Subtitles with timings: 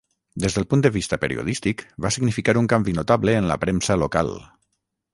[0.45, 4.37] Des del punt de vista periodístic va significar un canvi notable en la premsa local.